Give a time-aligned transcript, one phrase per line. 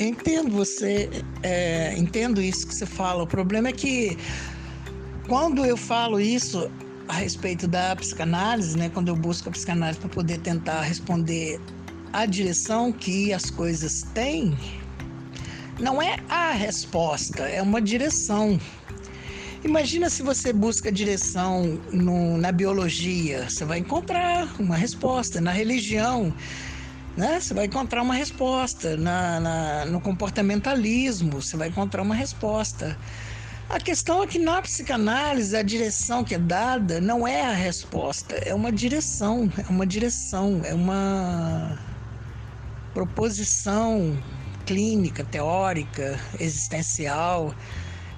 [0.00, 1.10] entendo você,
[1.42, 3.22] é, entendo isso que você fala.
[3.22, 4.16] O problema é que
[5.28, 6.70] quando eu falo isso
[7.06, 11.60] a respeito da psicanálise, né, quando eu busco a psicanálise para poder tentar responder
[12.12, 14.56] a direção que as coisas têm,
[15.78, 18.58] não é a resposta, é uma direção.
[19.62, 25.40] Imagina se você busca direção no, na biologia, você vai encontrar uma resposta.
[25.40, 26.34] Na religião,
[27.20, 27.38] né?
[27.38, 28.96] Você vai encontrar uma resposta.
[28.96, 32.98] Na, na, no comportamentalismo, você vai encontrar uma resposta.
[33.68, 38.34] A questão é que na psicanálise a direção que é dada não é a resposta,
[38.34, 41.78] é uma direção, é uma direção, é uma
[42.92, 44.18] proposição
[44.66, 47.54] clínica, teórica, existencial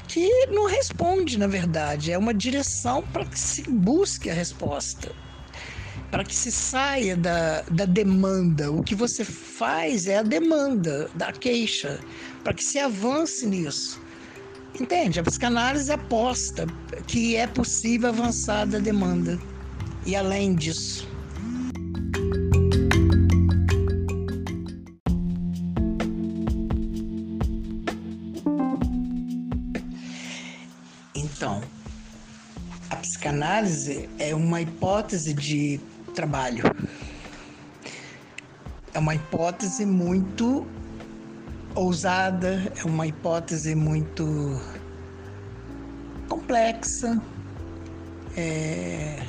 [0.08, 5.12] que não responde, na verdade, é uma direção para que se busque a resposta,
[6.10, 8.70] para que se saia da, da demanda.
[8.70, 11.98] O que você faz é a demanda, da queixa,
[12.44, 14.00] para que se avance nisso.
[14.78, 15.20] Entende?
[15.20, 16.66] A psicanálise aposta
[17.06, 19.38] que é possível avançar da demanda.
[20.04, 21.08] E além disso,
[32.96, 35.80] psicanálise é uma hipótese de
[36.14, 36.64] trabalho.
[38.94, 40.66] É uma hipótese muito
[41.74, 44.60] ousada, é uma hipótese muito
[46.28, 47.20] complexa,
[48.36, 49.22] é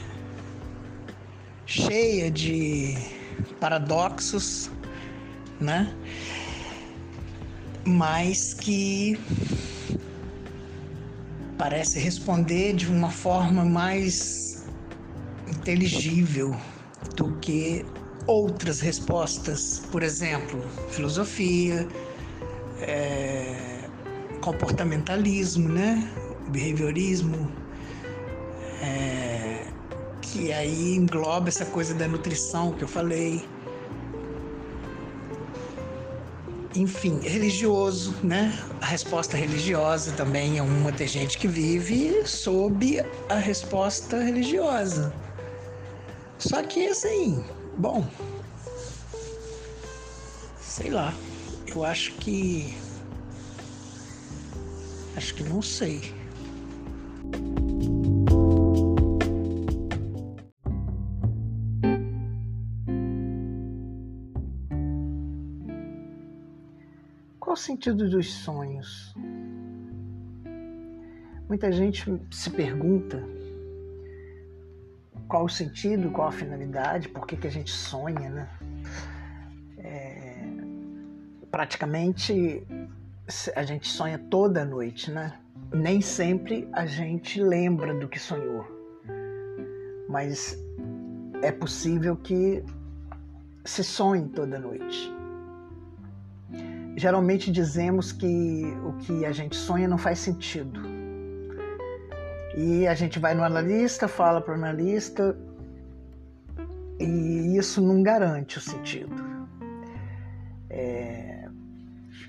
[1.66, 2.98] cheia de
[3.60, 4.70] paradoxos,
[5.60, 5.94] né?
[7.86, 9.18] Mas que
[11.64, 14.66] parece responder de uma forma mais
[15.48, 16.54] inteligível
[17.16, 17.86] do que
[18.28, 21.88] outras respostas, por exemplo, filosofia,
[22.82, 23.80] é,
[24.42, 26.06] comportamentalismo, né?
[26.50, 27.50] behaviorismo,
[28.82, 29.66] é,
[30.22, 33.42] que aí engloba essa coisa da nutrição que eu falei.
[36.76, 38.58] Enfim, religioso, né?
[38.82, 40.92] A resposta religiosa também é uma.
[40.92, 45.14] Tem gente que vive sob a resposta religiosa.
[46.40, 47.44] Só que assim,
[47.78, 48.08] bom,
[50.60, 51.14] sei lá,
[51.68, 52.76] eu acho que.
[55.16, 56.14] Acho que não sei.
[67.64, 69.14] Sentido dos sonhos?
[71.48, 73.24] Muita gente se pergunta
[75.28, 78.50] qual o sentido, qual a finalidade, por que, que a gente sonha, né?
[79.78, 80.46] É,
[81.50, 82.66] praticamente
[83.56, 85.40] a gente sonha toda noite, né?
[85.74, 88.66] Nem sempre a gente lembra do que sonhou,
[90.10, 90.58] mas
[91.42, 92.64] é possível que
[93.64, 95.13] se sonhe toda noite
[96.96, 100.82] geralmente dizemos que o que a gente sonha não faz sentido.
[102.56, 105.36] E a gente vai no analista, fala para o analista,
[107.00, 109.16] e isso não garante o sentido.
[110.70, 111.48] É,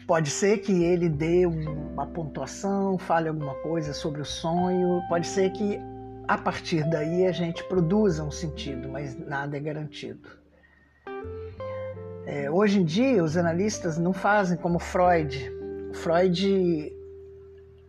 [0.06, 5.50] pode ser que ele dê uma pontuação, fale alguma coisa sobre o sonho, pode ser
[5.52, 5.78] que
[6.26, 10.43] a partir daí a gente produza um sentido, mas nada é garantido.
[12.26, 15.50] É, hoje em dia, os analistas não fazem como Freud.
[15.92, 16.92] Freud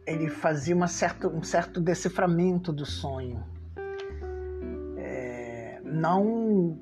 [0.05, 3.43] ele fazia uma certa, um certo deciframento do sonho.
[4.97, 6.77] É, não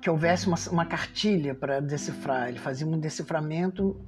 [0.00, 4.00] que houvesse uma, uma cartilha para decifrar, ele fazia um deciframento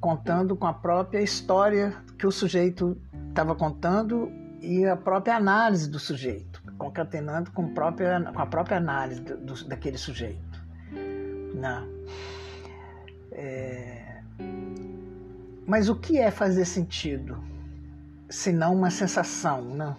[0.00, 5.98] contando com a própria história que o sujeito estava contando e a própria análise do
[5.98, 10.49] sujeito, concatenando com, própria, com a própria análise do, do, daquele sujeito.
[11.54, 11.88] Não.
[13.32, 14.22] É...
[15.66, 17.42] Mas o que é fazer sentido?
[18.28, 19.96] Se não uma sensação, né?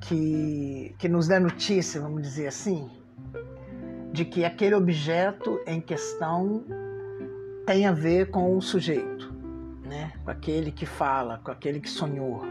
[0.00, 2.90] que, que nos dá notícia, vamos dizer assim,
[4.12, 6.64] de que aquele objeto em questão
[7.66, 9.32] tem a ver com o sujeito,
[9.84, 10.12] né?
[10.24, 12.42] com aquele que fala, com aquele que sonhou.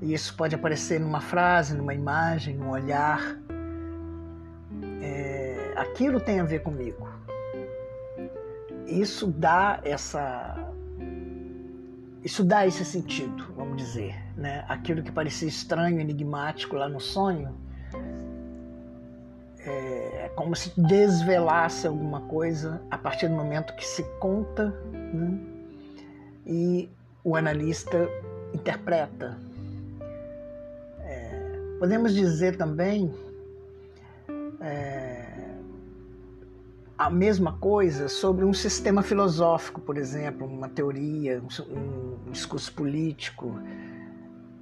[0.00, 3.38] E isso pode aparecer numa frase, numa imagem, num olhar.
[5.96, 7.08] É, aquilo tem a ver comigo
[8.86, 10.72] isso dá essa
[12.22, 14.64] isso dá esse sentido, vamos dizer, né?
[14.68, 17.54] Aquilo que parecia estranho, enigmático lá no sonho,
[19.58, 25.38] é como se desvelasse alguma coisa a partir do momento que se conta, né?
[26.44, 26.90] e
[27.22, 28.08] o analista
[28.52, 29.38] interpreta.
[31.00, 33.14] É, podemos dizer também
[34.60, 35.15] é,
[36.98, 43.60] a mesma coisa sobre um sistema filosófico, por exemplo, uma teoria, um, discurso político,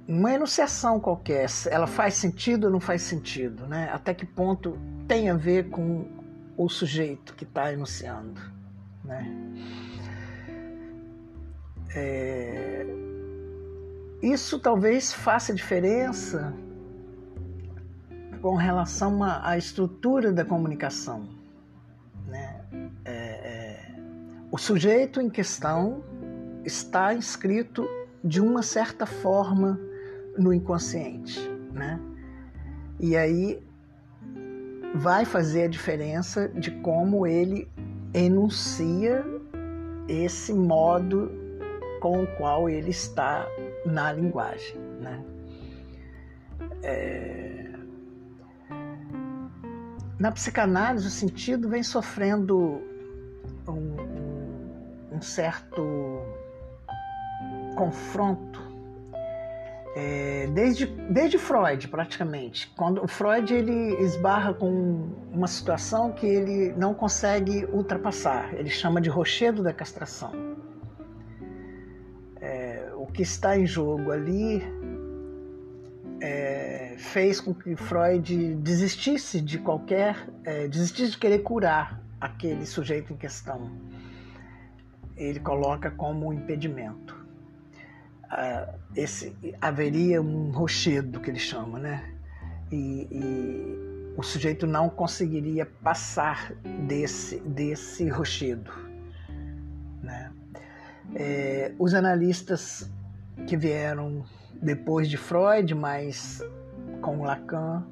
[0.07, 3.89] uma enunciação qualquer, ela faz sentido ou não faz sentido, né?
[3.91, 4.77] Até que ponto
[5.07, 6.05] tem a ver com
[6.57, 8.39] o sujeito que está enunciando,
[9.03, 9.31] né?
[11.95, 12.85] É...
[14.21, 16.53] Isso talvez faça diferença
[18.41, 21.44] com relação à estrutura da comunicação.
[22.27, 22.61] Né?
[23.03, 23.95] É, é,
[24.51, 26.03] o sujeito em questão
[26.63, 27.87] está inscrito
[28.23, 29.79] de uma certa forma
[30.37, 31.39] no inconsciente,
[31.71, 31.99] né?
[32.99, 33.61] E aí
[34.95, 37.67] vai fazer a diferença de como ele
[38.13, 39.23] enuncia
[40.07, 41.31] esse modo
[41.99, 43.45] com o qual ele está
[43.85, 45.23] na linguagem, né?
[46.81, 47.44] É...
[50.17, 52.81] Na psicanálise, o sentido vem sofrendo
[53.67, 56.21] um, um, certo
[57.75, 58.65] confronto
[59.95, 62.71] é, desde, desde Freud, praticamente.
[62.75, 68.53] Quando o Freud ele esbarra com uma situação que ele não consegue ultrapassar.
[68.53, 70.31] Ele chama de rochedo da castração.
[72.41, 74.61] É, o que está em jogo ali
[76.21, 76.54] é,
[77.05, 83.17] fez com que Freud desistisse de qualquer, é, desistisse de querer curar aquele sujeito em
[83.17, 83.71] questão.
[85.15, 87.25] Ele coloca como impedimento
[88.25, 92.13] uh, esse, haveria um rochedo que ele chama, né?
[92.71, 96.53] E, e, o sujeito não conseguiria passar
[96.87, 98.71] desse, desse rochedo.
[100.01, 100.31] Né?
[101.13, 102.89] É, os analistas
[103.45, 104.23] que vieram
[104.61, 106.41] depois de Freud, mas
[107.01, 107.83] com Lacan,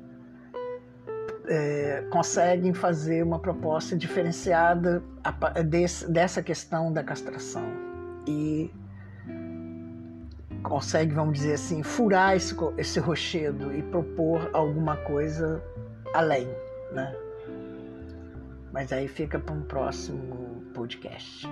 [1.47, 5.03] é, conseguem fazer uma proposta diferenciada
[5.65, 7.63] desse, dessa questão da castração.
[8.27, 8.71] E
[10.63, 15.61] consegue, vamos dizer assim, furar esse, esse rochedo e propor alguma coisa
[16.13, 16.47] além,
[16.91, 17.15] né?
[18.71, 21.47] Mas aí fica para um próximo podcast.